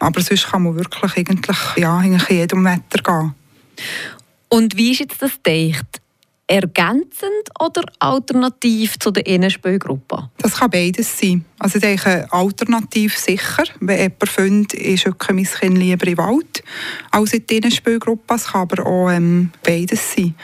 Aber 0.00 0.20
sonst 0.20 0.50
kann 0.50 0.64
man 0.64 0.76
wirklich 0.76 1.16
eigentlich, 1.16 1.56
ja, 1.76 1.96
eigentlich 1.96 2.28
jedem 2.28 2.66
Wetter 2.66 3.02
gehen. 3.02 3.34
Und 4.50 4.76
wie 4.76 4.92
ist 4.92 5.00
jetzt 5.00 5.22
das 5.22 5.32
gedacht? 5.42 6.02
Ergänzend 6.48 7.30
oder 7.60 7.82
alternativ 8.00 8.98
zu 8.98 9.10
der 9.10 9.26
Innenspielgruppe? 9.26 10.30
Das 10.38 10.56
kann 10.56 10.70
beides 10.70 11.18
sein. 11.18 11.44
Also 11.58 11.76
ich 11.76 11.82
denke, 11.82 12.26
alternativ 12.32 13.16
sicher. 13.16 13.64
Wenn 13.80 13.98
jemand 13.98 14.28
findet, 14.28 14.74
ich 14.74 15.02
schicke 15.02 15.32
mein 15.34 15.44
Kind 15.44 15.78
lieber 15.78 16.06
im 16.06 16.18
Wald 16.18 16.64
als 17.10 17.34
in 17.34 17.46
die 17.46 17.58
Innenspielgruppe. 17.58 18.34
Es 18.34 18.46
kann 18.46 18.62
aber 18.62 18.84
auch 18.86 19.10
ähm, 19.10 19.52
beides 19.62 20.14
sein. 20.14 20.34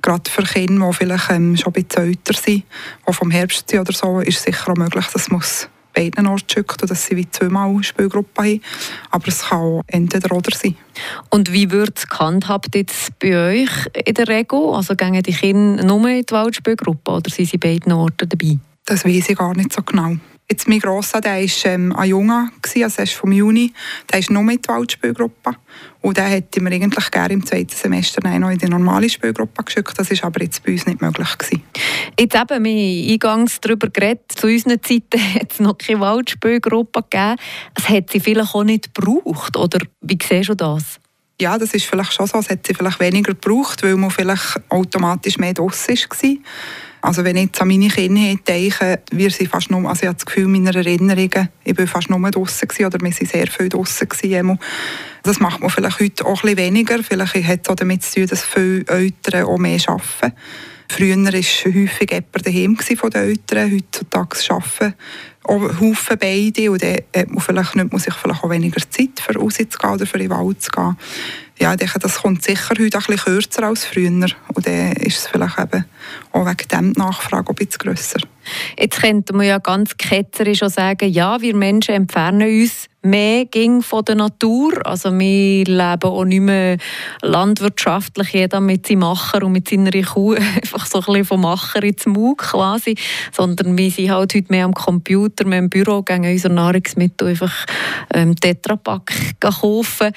Gerade 0.00 0.30
für 0.30 0.44
Kinder, 0.44 0.88
die 0.88 0.96
vielleicht 0.96 1.30
ähm, 1.30 1.56
schon 1.56 1.74
ein 1.74 1.84
bisschen 1.84 2.04
älter 2.04 2.34
sind, 2.34 2.64
die 3.06 3.12
vom 3.12 3.30
Herbst 3.30 3.68
sind 3.68 3.80
oder 3.80 3.92
so, 3.92 4.20
ist 4.20 4.42
sicher 4.42 4.70
auch 4.70 4.76
möglich, 4.76 5.06
dass 5.12 5.28
muss 5.28 5.68
beiden 5.98 6.26
Orten 6.26 6.48
schickt 6.48 6.82
und 6.82 6.90
dass 6.90 7.06
sie 7.06 7.16
wie 7.16 7.30
zweimal 7.30 7.82
Spielgruppen 7.82 8.44
haben. 8.44 8.62
Aber 9.10 9.28
es 9.28 9.48
kann 9.48 9.58
auch 9.58 9.82
entweder 9.86 10.34
oder 10.34 10.56
sein. 10.56 10.76
Und 11.30 11.52
wie 11.52 11.70
wird 11.70 11.98
es 11.98 12.08
gehandhabt 12.08 12.74
jetzt 12.74 13.18
bei 13.18 13.62
euch 13.62 13.70
in 13.94 14.14
der 14.14 14.28
Regel? 14.28 14.74
Also 14.74 14.94
gehen 14.94 15.22
die 15.22 15.32
Kinder 15.32 15.84
nur 15.84 16.08
in 16.08 16.24
die 16.24 16.32
Waldspielgruppe 16.32 17.10
oder 17.10 17.30
sind 17.30 17.48
sie 17.48 17.58
beiden 17.58 17.92
Orten 17.92 18.28
dabei? 18.28 18.58
Das 18.84 19.04
weiß 19.04 19.28
ich 19.28 19.36
gar 19.36 19.54
nicht 19.54 19.72
so 19.72 19.82
genau. 19.82 20.16
Jetzt 20.50 20.66
mein 20.66 20.78
Grosser, 20.78 21.20
der 21.20 21.42
war 21.42 21.72
ähm, 21.72 21.94
ein 21.94 22.08
Junge, 22.08 22.50
also 22.64 22.80
er 22.80 23.04
ist 23.04 23.12
vom 23.12 23.32
Juni, 23.32 23.70
der 24.10 24.20
ist 24.20 24.30
nur 24.30 24.42
mit 24.42 24.66
der 24.66 24.76
Waldspielgruppe. 24.76 25.56
Und 26.00 26.16
den 26.16 26.24
hätte 26.24 26.62
wir 26.62 26.72
eigentlich 26.72 27.10
gerne 27.10 27.34
im 27.34 27.44
zweiten 27.44 27.76
Semester 27.76 28.26
noch 28.26 28.48
in 28.48 28.56
die 28.56 28.66
normale 28.66 29.10
Spielgruppe 29.10 29.62
geschickt. 29.62 29.92
Das 29.98 30.10
war 30.10 30.24
aber 30.24 30.42
jetzt 30.42 30.64
bei 30.64 30.72
uns 30.72 30.86
nicht 30.86 31.02
möglich. 31.02 31.36
Gewesen. 31.36 31.62
Jetzt 32.18 32.34
eben, 32.34 32.64
wir 32.64 32.72
haben 32.72 33.10
eingangs 33.12 33.60
darüber 33.60 33.90
geredet, 33.90 34.32
zu 34.34 34.46
unseren 34.46 34.82
Zeiten 34.82 35.20
hat 35.34 35.52
es 35.52 35.60
noch 35.60 35.76
keine 35.76 36.00
Waldspielgruppe 36.00 37.02
gegeben. 37.02 37.36
Es 37.74 37.88
hat 37.90 38.10
sie 38.10 38.20
vielleicht 38.20 38.54
auch 38.54 38.64
nicht 38.64 38.94
gebraucht, 38.94 39.54
oder 39.54 39.80
wie 40.00 40.18
siehst 40.26 40.48
du 40.48 40.54
das? 40.54 40.98
Ja, 41.40 41.58
das 41.58 41.74
ist 41.74 41.84
vielleicht 41.84 42.14
schon 42.14 42.26
so. 42.26 42.38
Es 42.38 42.48
hat 42.48 42.66
sie 42.66 42.72
vielleicht 42.72 43.00
weniger 43.00 43.34
gebraucht, 43.34 43.82
weil 43.82 43.96
man 43.96 44.10
vielleicht 44.10 44.60
automatisch 44.70 45.36
mehr 45.36 45.52
draussen 45.52 45.94
war. 45.94 46.36
Also 47.00 47.24
wenn 47.24 47.36
ich 47.36 47.46
jetzt 47.46 47.60
an 47.60 47.68
meine 47.68 47.88
Kinder 47.88 48.34
denke, 48.46 49.00
wir 49.12 49.30
sind 49.30 49.48
fast 49.48 49.70
nur, 49.70 49.88
also 49.88 50.02
ich 50.02 50.08
habe 50.08 50.16
das 50.16 50.26
Gefühl, 50.26 50.48
meiner 50.48 50.74
Erinnerungen, 50.74 51.48
ich 51.64 51.78
war 51.78 51.86
fast 51.86 52.10
nur 52.10 52.30
draußen 52.30 52.68
oder 52.86 53.00
wir 53.00 53.02
waren 53.02 53.12
sehr 53.12 53.46
viel 53.46 53.68
draußen 53.68 54.08
gewesen. 54.08 54.58
Das 55.22 55.40
macht 55.40 55.60
man 55.60 55.70
vielleicht 55.70 56.00
heute 56.00 56.26
auch 56.26 56.42
ein 56.42 56.54
bisschen 56.54 56.58
weniger. 56.58 57.02
Vielleicht 57.02 57.34
hat 57.46 57.60
es 57.62 57.68
auch 57.68 57.76
damit 57.76 58.02
zu 58.02 58.16
tun, 58.16 58.26
dass 58.26 58.44
viele 58.44 58.86
Eltern 58.86 59.44
auch 59.44 59.58
mehr 59.58 59.80
arbeiten. 59.86 60.36
Früher 60.90 61.16
war 61.16 61.32
häufig 61.32 62.10
jemand 62.10 62.46
daheim 62.46 62.76
von 62.76 63.10
den 63.10 63.22
Eltern, 63.22 63.72
heutzutage 63.72 64.38
arbeiten 64.50 64.94
auch 65.48 66.16
beide 66.18 66.70
und 66.70 66.82
dann 66.82 66.96
hat 67.14 67.30
man 67.30 67.40
vielleicht, 67.40 67.74
nimmt 67.74 67.92
man 67.92 68.00
sich 68.00 68.14
vielleicht 68.14 68.44
auch 68.44 68.50
weniger 68.50 68.80
Zeit, 68.90 69.20
für 69.20 69.34
rauszugehen 69.34 69.94
oder 69.94 70.06
für 70.06 70.18
in 70.18 70.28
den 70.28 70.30
Wald 70.30 70.62
zu 70.62 70.70
gehen 70.70 70.96
ja, 71.60 71.72
ich 71.72 71.78
denke, 71.78 71.98
das 71.98 72.22
kommt 72.22 72.42
sicher 72.42 72.74
heute 72.78 72.82
ein 72.82 72.90
bisschen 72.90 73.16
kürzer 73.16 73.62
als 73.64 73.84
früher. 73.84 74.08
Und 74.08 74.66
dann 74.66 74.92
ist 74.92 75.18
es 75.18 75.26
vielleicht 75.26 75.58
eben 75.58 75.84
auch 76.32 76.46
wegen 76.46 76.68
dem 76.68 76.92
die 76.92 77.00
Nachfrage 77.00 77.50
ein 77.50 77.54
bisschen 77.54 77.78
grösser. 77.78 78.20
Jetzt 78.78 79.00
könnte 79.00 79.32
man 79.34 79.46
ja 79.46 79.58
ganz 79.58 79.96
ketzerisch 79.96 80.62
auch 80.62 80.70
sagen, 80.70 81.08
ja, 81.10 81.40
wir 81.40 81.54
Menschen 81.54 81.94
entfernen 81.94 82.48
uns 82.62 82.86
mehr 83.02 83.44
ging 83.44 83.82
von 83.82 84.04
der 84.04 84.16
Natur. 84.16 84.84
Also 84.84 85.16
wir 85.16 85.64
leben 85.64 86.02
auch 86.02 86.24
nicht 86.24 86.40
mehr 86.40 86.78
landwirtschaftlich, 87.22 88.32
jeder 88.32 88.60
mit 88.60 88.86
seinem 88.86 89.00
Macher 89.00 89.42
und 89.44 89.52
mit 89.52 89.68
seiner 89.68 89.90
Kuh 89.90 90.34
einfach 90.34 90.86
so 90.86 90.98
ein 90.98 91.04
bisschen 91.04 91.24
vom 91.24 91.40
Macher 91.42 91.82
ins 91.82 92.06
Mug 92.06 92.38
quasi, 92.38 92.96
sondern 93.32 93.76
wir 93.76 93.90
sind 93.90 94.10
halt 94.10 94.34
heute 94.34 94.50
mehr 94.50 94.64
am 94.64 94.74
Computer, 94.74 95.46
mehr 95.46 95.60
im 95.60 95.70
Büro, 95.70 96.02
gehen 96.02 96.24
unsere 96.24 96.54
Nahrungsmittel 96.54 97.28
einfach 97.28 97.66
ähm, 98.12 98.36
Tetrapack 98.36 99.12
kaufen. 99.40 100.12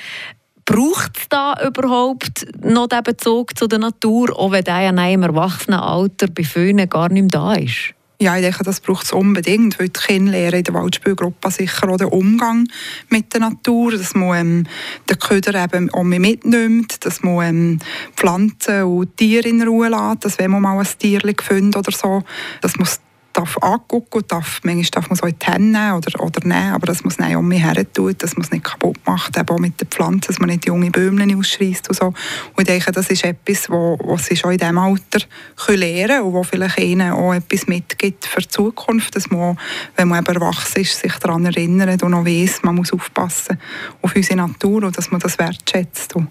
Braucht 0.66 1.18
es 1.18 1.30
da 1.30 1.56
überhaupt 1.66 2.46
noch 2.64 2.88
den 2.88 3.04
Bezug 3.04 3.58
zu 3.58 3.68
der 3.68 3.80
Natur, 3.80 4.38
auch 4.38 4.52
wenn 4.52 4.64
der 4.64 4.82
ja 4.82 4.90
in 4.90 5.00
einem 5.00 5.24
Erwachsenenalter 5.24 6.28
bei 6.28 6.44
vielen 6.44 6.88
gar 6.90 7.10
nicht 7.10 7.24
mehr 7.24 7.30
da 7.30 7.54
ist? 7.54 7.94
Ja, 8.22 8.36
ich 8.36 8.44
denke, 8.44 8.64
das 8.64 8.80
braucht 8.80 9.06
es 9.06 9.14
unbedingt, 9.14 9.80
weil 9.80 9.90
die 9.90 10.00
Kinder 10.00 10.34
lernen 10.34 10.60
in 10.60 10.64
der 10.64 10.74
Waldspielgruppe 10.76 11.50
sicher 11.50 11.90
auch 11.90 11.98
den 11.98 12.10
Umgang 12.10 12.68
mit 13.10 13.34
der 13.34 13.40
Natur, 13.40 13.94
dass 13.94 14.14
man 14.14 14.38
ähm, 14.38 14.68
den 15.10 15.18
Köder 15.18 15.64
eben 15.64 15.92
auch 15.92 16.04
mitnimmt, 16.04 17.04
dass 17.04 17.24
man 17.24 17.46
ähm, 17.48 17.80
Pflanzen 18.16 18.84
und 18.84 19.18
Tiere 19.18 19.50
in 19.50 19.64
Ruhe 19.64 19.90
lässt, 19.90 20.24
dass 20.24 20.38
wenn 20.38 20.52
man 20.52 20.62
mal 20.62 20.78
ein 20.78 20.88
Tier 21.00 21.22
findet 21.42 21.76
oder 21.76 21.92
so, 21.92 22.22
dass 22.62 22.78
man 22.78 22.88
darf 23.34 23.58
angucken, 23.62 24.24
darf, 24.28 24.60
manchmal 24.64 24.86
darf 24.92 25.10
man 25.10 25.16
es 25.16 25.24
auch 25.24 25.28
in 25.28 25.40
die 25.40 25.46
Hände 25.46 25.96
oder, 25.96 26.24
oder 26.24 26.48
nehmen, 26.48 26.74
aber 26.74 26.88
das 26.88 27.04
muss 27.04 27.18
nicht 27.18 27.36
um 27.36 27.48
mich 27.48 27.64
her 27.64 27.76
tun, 27.94 28.16
dass 28.18 28.36
man 28.36 28.44
es 28.44 28.52
nicht 28.52 28.64
kaputt 28.64 28.98
macht, 29.06 29.38
eben 29.38 29.50
auch 29.50 29.60
mit 29.60 29.80
den 29.80 29.88
Pflanzen, 29.88 30.28
dass 30.28 30.40
man 30.40 30.50
nicht 30.50 30.66
junge 30.66 30.92
Bäume 30.92 31.38
ausschreisst 31.38 31.90
und 31.90 31.96
so. 31.96 32.08
Und 32.08 32.16
ich 32.60 32.66
denke, 32.66 32.92
das 32.92 33.10
ist 33.10 33.24
etwas, 33.24 33.70
wo, 33.70 33.98
was 34.04 34.26
sie 34.26 34.36
schon 34.36 34.52
in 34.52 34.58
diesem 34.58 34.78
Alter 34.78 35.20
können 35.56 35.80
lernen 35.80 36.08
können 36.08 36.24
und 36.24 36.34
wo 36.34 36.44
vielleicht 36.44 36.80
ihnen 36.80 37.12
auch 37.12 37.34
etwas 37.34 37.68
mitgibt 37.68 38.26
für 38.26 38.42
die 38.42 38.48
Zukunft, 38.50 39.16
dass 39.16 39.30
man, 39.30 39.58
wenn 39.96 40.08
man 40.08 40.24
eben 40.24 40.36
erwachsen 40.36 40.82
ist, 40.82 41.00
sich 41.00 41.14
daran 41.14 41.46
erinnert 41.46 42.04
und 42.04 42.12
noch 42.12 42.26
weiss, 42.26 42.64
man 42.64 42.76
muss 42.76 42.94
aufpassen 42.94 43.60
auf 44.02 44.16
unsere 44.16 44.38
Natur 44.38 44.84
und 44.84 44.98
dass 44.98 45.12
man 45.12 45.20
das 45.20 45.38
wertschätzt 45.40 46.16
und 46.16 46.28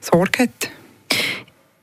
Sorge 0.00 0.44
hat. 0.44 0.70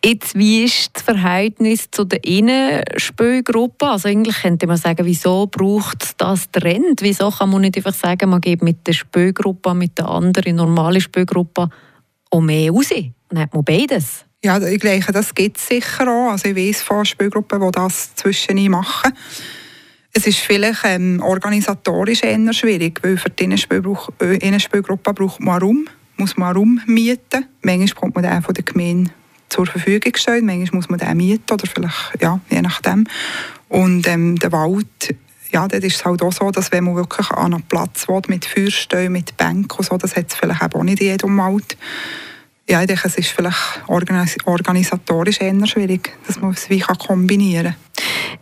Jetzt, 0.03 0.33
wie 0.33 0.63
ist 0.63 0.89
das 0.93 1.03
Verhältnis 1.03 1.91
zu 1.91 2.05
der 2.05 2.23
Innenspülgruppe? 2.23 3.85
Also 3.85 4.09
eigentlich 4.09 4.41
könnte 4.41 4.65
man 4.65 4.77
sagen, 4.77 5.05
wieso 5.05 5.45
braucht 5.45 6.19
das 6.19 6.49
Trend? 6.49 7.03
Wieso 7.03 7.29
kann 7.29 7.51
man 7.51 7.61
nicht 7.61 7.77
einfach 7.77 7.93
sagen, 7.93 8.31
man 8.31 8.41
geht 8.41 8.63
mit 8.63 8.87
der 8.87 8.93
Spülgruppe, 8.93 9.75
mit 9.75 9.99
der 9.99 10.09
anderen 10.09 10.55
normalen 10.55 11.01
Spülgruppe 11.01 11.69
auch 12.31 12.41
mehr 12.41 12.71
raus? 12.71 12.89
Dann 13.29 13.43
hat 13.43 13.53
man 13.53 13.63
beides. 13.63 14.25
Ja, 14.43 14.59
ich 14.59 14.79
denke, 14.79 15.11
das 15.11 15.35
gibt 15.35 15.57
es 15.57 15.67
sicher 15.67 16.07
auch. 16.07 16.31
Also 16.31 16.49
ich 16.49 16.55
weiß 16.55 16.81
von 16.81 17.05
Spielgruppen, 17.05 17.61
die 17.61 17.71
das 17.71 18.15
zwischen 18.15 18.71
machen. 18.71 19.13
Es 20.13 20.25
ist 20.25 20.39
vielleicht 20.39 20.81
ähm, 20.83 21.21
organisatorisch 21.23 22.23
eher 22.23 22.53
schwierig, 22.53 22.99
weil 23.03 23.17
für 23.17 23.29
die 23.29 23.43
Innenspielgruppe 23.43 25.13
braucht 25.13 25.39
man 25.41 25.61
Raum, 25.61 25.85
muss 26.17 26.37
man 26.37 26.55
Raum 26.55 26.81
mieten. 26.87 27.45
Manchmal 27.61 27.85
bekommt 27.85 28.15
man 28.15 28.23
den 28.23 28.41
von 28.41 28.53
der 28.55 28.63
Gemeinde 28.63 29.11
zur 29.51 29.65
Verfügung 29.65 30.11
gestellt. 30.11 30.43
Manchmal 30.43 30.77
muss 30.77 30.89
man 30.89 30.99
den 30.99 31.17
mieten 31.17 31.53
oder 31.53 31.67
vielleicht, 31.67 32.21
ja, 32.21 32.39
je 32.49 32.61
nachdem. 32.61 33.05
Und 33.69 34.07
ähm, 34.07 34.37
der 34.37 34.51
Wald, 34.51 35.15
ja, 35.51 35.67
das 35.67 35.83
ist 35.83 36.03
halt 36.05 36.21
auch 36.21 36.31
so, 36.31 36.49
dass 36.51 36.71
wenn 36.71 36.85
man 36.85 36.95
wirklich 36.95 37.29
an 37.31 37.53
einem 37.53 37.63
Platz 37.63 38.07
will, 38.07 38.21
mit 38.27 38.45
Feuerstellen, 38.45 39.11
mit 39.11 39.35
Bänken 39.37 39.77
und 39.77 39.85
so, 39.85 39.97
das 39.97 40.15
hat 40.15 40.29
es 40.29 40.35
vielleicht 40.35 40.75
auch 40.75 40.83
nicht 40.83 41.01
in 41.01 41.07
jedem 41.07 41.37
Wald. 41.37 41.77
Ja, 42.69 42.81
ich 42.81 42.87
denke, 42.87 43.07
es 43.07 43.17
ist 43.17 43.29
vielleicht 43.29 43.81
organisatorisch 43.87 45.41
eher 45.41 45.67
schwierig, 45.67 46.17
dass 46.25 46.39
man 46.39 46.51
es 46.51 46.69
wie 46.69 46.79
kombinieren 46.79 47.73
kann. 47.73 47.90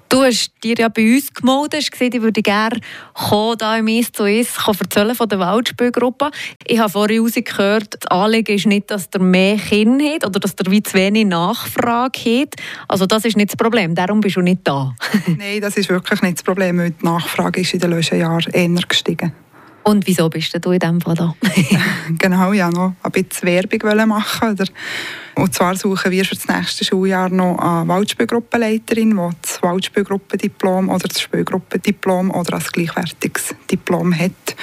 Du 0.10 0.24
hast 0.24 0.51
dir 0.63 0.75
ja 0.77 0.89
bei 0.89 1.15
uns 1.15 1.34
gemeldet, 1.34 1.75
hast 1.75 1.91
gesagt, 1.91 2.15
ich 2.15 2.22
würde 2.22 2.41
gerne 2.41 2.79
kommen, 3.13 3.58
da 3.58 3.77
im 3.77 3.88
«Eis 3.88 4.12
zu 4.12 4.24
Eis» 4.24 4.55
erzählen 4.67 5.15
von 5.15 5.29
der 5.29 5.39
Waldspielgruppe. 5.39 6.31
Ich 6.65 6.79
habe 6.79 6.89
vorhin 6.89 7.22
rausgehört, 7.22 7.96
das 8.00 8.12
Anliegen 8.12 8.55
ist 8.55 8.65
nicht, 8.65 8.89
dass 8.91 9.10
der 9.10 9.22
mehr 9.22 9.58
Kinder 9.58 10.05
hat 10.05 10.25
oder 10.25 10.39
dass 10.39 10.55
der 10.55 10.72
wie 10.72 10.81
zu 10.81 10.93
wenig 10.96 11.25
Nachfrage 11.25 12.41
hat. 12.41 12.55
Also 12.88 13.05
das 13.05 13.25
ist 13.25 13.38
nicht 13.38 13.51
das 13.51 13.58
Problem, 13.58 13.96
darum 13.96 14.19
bist 14.19 14.36
du 14.36 14.41
nicht 14.41 14.62
da. 14.63 14.96
Nein, 15.38 15.62
das 15.62 15.77
ist 15.77 15.89
wirklich 15.89 16.22
nicht 16.22 16.38
das 16.38 16.43
Problem, 16.43 16.77
die 16.77 17.05
Nachfrage 17.05 17.62
ist 17.62 17.74
in 17.74 17.79
den 17.79 17.91
letzten 17.91 18.19
Jahren 18.19 18.51
eher 18.51 18.81
gestiegen. 18.88 19.31
Und 19.83 20.05
wieso 20.07 20.29
bist 20.29 20.53
du 20.63 20.71
in 20.71 20.79
diesem 20.79 21.01
Fall 21.01 21.15
da? 21.15 21.36
genau, 22.19 22.53
ja, 22.53 22.69
noch 22.69 22.93
ein 23.01 23.12
bisschen 23.12 23.48
Werbung 23.48 24.07
machen. 24.07 24.51
Oder? 24.51 24.65
Und 25.36 25.53
zwar 25.53 25.75
suchen 25.75 26.12
wir 26.12 26.25
für 26.25 26.36
das 26.36 26.48
nächste 26.48 26.83
Schuljahr 26.83 27.29
noch 27.29 27.57
eine 27.57 27.88
Waldspielgruppenleiterin, 27.88 29.12
die 29.12 29.36
das 29.41 29.62
Waldspielgruppendiplom 29.63 30.89
oder 30.89 31.07
das 31.07 31.21
Spielgruppendiplom 31.21 32.31
oder 32.31 32.57
ein 32.57 32.63
gleichwertiges 32.71 33.55
Diplom 33.71 34.13
hat. 34.13 34.55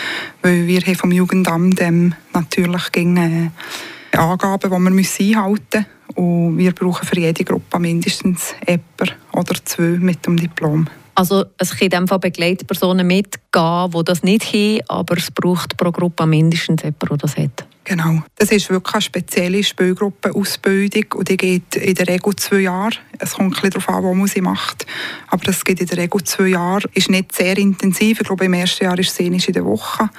Weil 0.42 0.66
wir 0.66 0.82
vom 0.96 1.12
Jugendamt 1.12 1.80
ähm, 1.80 2.14
natürlich 2.34 2.92
gegen 2.92 3.16
äh, 3.16 4.16
Angaben, 4.16 4.70
die 4.70 4.78
wir 4.78 5.36
einhalten 5.36 5.64
müssen. 5.64 5.86
Und 6.14 6.58
wir 6.58 6.72
brauchen 6.72 7.06
für 7.06 7.18
jede 7.18 7.44
Gruppe 7.44 7.78
mindestens 7.78 8.54
jemanden 8.66 9.16
oder 9.32 9.54
zwei 9.64 9.98
mit 9.98 10.26
dem 10.26 10.36
Diplom. 10.36 10.88
Also 11.16 11.46
es 11.56 11.70
können 11.70 11.84
in 11.84 11.90
diesem 11.90 12.08
Fall 12.08 12.18
Begleitpersonen 12.18 13.06
mitgehen, 13.06 13.90
die 13.90 14.04
das 14.04 14.22
nicht 14.22 14.52
haben, 14.52 14.80
aber 14.88 15.16
es 15.16 15.30
braucht 15.30 15.76
pro 15.78 15.90
Gruppe 15.90 16.26
mindestens 16.26 16.82
jemanden, 16.82 17.08
der 17.08 17.16
das 17.16 17.36
hat. 17.38 17.66
Genau. 17.86 18.22
Das 18.34 18.50
ist 18.50 18.68
wirklich 18.68 18.94
eine 18.94 19.00
spezielle 19.00 19.62
Spielgruppenausbildung 19.62 21.04
und 21.14 21.28
die 21.28 21.36
geht 21.36 21.76
in 21.76 21.94
der 21.94 22.08
Regel 22.08 22.34
zwei 22.34 22.62
Jahre. 22.62 22.96
Es 23.20 23.34
kommt 23.34 23.46
ein 23.46 23.50
bisschen 23.52 23.70
darauf 23.70 23.88
an, 23.88 24.02
wo 24.02 24.12
man 24.12 24.26
sie 24.26 24.40
macht. 24.40 24.84
Aber 25.28 25.44
das 25.44 25.64
geht 25.64 25.80
in 25.80 25.86
der 25.86 25.98
Regel 25.98 26.24
zwei 26.24 26.48
Jahre. 26.48 26.88
Ist 26.94 27.10
nicht 27.10 27.32
sehr 27.32 27.56
intensiv. 27.56 28.20
Ich 28.20 28.26
glaube, 28.26 28.46
im 28.46 28.54
ersten 28.54 28.82
Jahr 28.84 28.98
ist 28.98 29.10
es 29.10 29.20
in 29.20 29.38
der 29.38 29.64
Woche. 29.64 30.10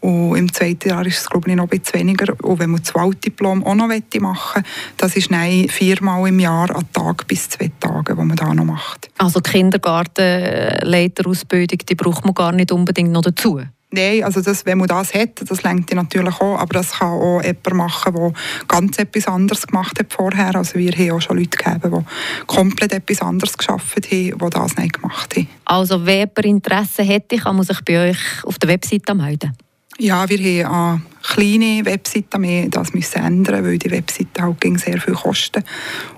Und 0.00 0.36
im 0.36 0.52
zweiten 0.52 0.88
Jahr 0.88 1.04
ist 1.04 1.18
es, 1.18 1.28
glaube 1.28 1.50
ich, 1.50 1.56
noch 1.56 1.64
ein 1.64 1.80
bisschen 1.80 1.98
weniger. 1.98 2.32
Und 2.44 2.60
wenn 2.60 2.70
man 2.70 2.80
das 2.80 2.94
Walddiplom 2.94 3.64
auch 3.64 3.74
noch 3.74 3.88
machen 3.88 4.04
möchte, 4.20 4.62
das 4.96 5.16
ist 5.16 5.32
nein, 5.32 5.68
viermal 5.68 6.28
im 6.28 6.38
Jahr, 6.38 6.70
an 6.76 6.84
Tag 6.92 7.26
bis 7.26 7.48
zwei 7.48 7.72
Tage, 7.80 8.16
wo 8.16 8.22
man 8.22 8.36
da 8.36 8.54
noch 8.54 8.64
macht. 8.64 9.10
Also 9.18 9.40
Kindergartenleiterausbildung, 9.40 11.78
die 11.78 11.96
braucht 11.96 12.24
man 12.24 12.34
gar 12.34 12.52
nicht 12.52 12.70
unbedingt 12.70 13.10
noch 13.10 13.22
dazu? 13.22 13.62
Nein, 13.96 14.24
also 14.24 14.42
das, 14.42 14.66
wenn 14.66 14.76
man 14.76 14.88
das 14.88 15.14
hat, 15.14 15.40
das 15.48 15.62
lenkt 15.62 15.94
natürlich 15.94 16.34
auch, 16.38 16.58
aber 16.58 16.74
das 16.74 16.98
kann 16.98 17.08
auch 17.08 17.42
jemand 17.42 17.72
machen, 17.72 18.14
der 18.14 18.32
ganz 18.68 18.98
etwas 18.98 19.26
anderes 19.26 19.66
gemacht 19.66 19.98
hat 19.98 20.12
vorher. 20.12 20.54
Also 20.54 20.78
wir 20.78 20.92
haben 20.92 21.12
auch 21.12 21.20
schon 21.22 21.38
Leute 21.38 21.56
gegeben, 21.56 22.04
die 22.04 22.46
komplett 22.46 22.92
etwas 22.92 23.22
anderes 23.22 23.56
geschaffen 23.56 24.02
haben, 24.02 24.38
die 24.38 24.50
das 24.50 24.76
nicht 24.76 25.00
gemacht 25.00 25.34
haben. 25.34 25.48
Also 25.64 26.04
wer 26.04 26.18
jemand 26.18 26.44
Interesse 26.44 27.04
hätte, 27.04 27.38
kann 27.38 27.56
man 27.56 27.64
sich 27.64 27.80
bei 27.86 28.10
euch 28.10 28.44
auf 28.44 28.58
der 28.58 28.68
Webseite 28.68 29.14
melden? 29.14 29.56
Ja, 29.98 30.28
wir 30.28 30.68
haben 30.68 30.74
eine 30.74 31.02
kleine 31.22 31.86
Webseite, 31.86 32.42
wir 32.42 32.68
das 32.68 32.92
müssen 32.92 33.24
ändern, 33.24 33.64
weil 33.64 33.78
die 33.78 33.90
Webseite 33.90 34.42
halt 34.42 34.60
ging 34.60 34.76
sehr 34.76 35.00
viel 35.00 35.14
kosten. 35.14 35.64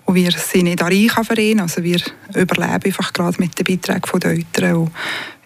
Und 0.04 0.16
wir 0.16 0.32
sind 0.32 0.64
nicht 0.64 0.82
ein 0.82 0.92
reicher 0.92 1.22
Verein, 1.22 1.60
also 1.60 1.84
wir 1.84 2.00
überleben 2.34 2.82
einfach 2.84 3.12
gerade 3.12 3.40
mit 3.40 3.56
den 3.56 3.64
Beiträgen 3.64 4.20
der 4.20 4.30
Eltern 4.32 4.90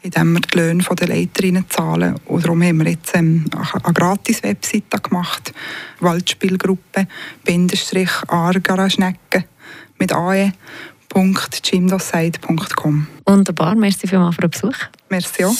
indem 0.02 0.34
wir 0.34 0.40
die 0.40 0.58
Löhne 0.58 0.82
der 0.82 1.08
Leiterinnen 1.08 1.64
zahlen. 1.68 2.16
Und 2.26 2.44
darum 2.44 2.62
haben 2.62 2.78
wir 2.78 2.90
jetzt 2.90 3.14
ähm, 3.14 3.46
eine 3.82 3.92
Gratis-Webseite 3.94 5.00
gemacht, 5.00 5.52
Waldspielgruppe, 6.00 7.06
Bindestrich 7.44 8.10
Argaraschnecken 8.28 9.44
mit 9.98 10.12
ae. 10.12 10.52
Www.gymdosside.com 11.12 13.06
Wunderbar, 13.26 13.74
merci 13.74 14.06
vielmals 14.06 14.34
für 14.34 14.42
den 14.42 14.50
Besuch. 14.50 14.76
Merci 15.08 15.44
auch. 15.44 15.54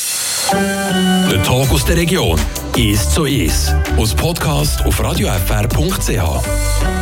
Der 1.31 1.43
Tag 1.43 1.71
aus 1.71 1.85
der 1.85 1.97
Region 1.97 2.39
ist 2.77 3.13
so 3.13 3.25
ist. 3.25 3.75
Aus 3.97 4.15
Podcast 4.15 4.85
auf 4.85 5.03
radiofr.ch. 5.03 6.93